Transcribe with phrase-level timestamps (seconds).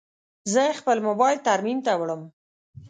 [0.53, 2.21] زه خپل موبایل ترمیم ته وړم.